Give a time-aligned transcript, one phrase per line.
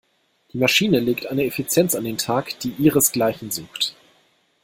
[0.51, 3.95] Die Maschine legt eine Effizienz an den Tag, die ihresgleichen sucht.